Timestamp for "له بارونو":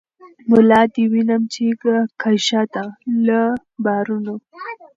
3.25-4.35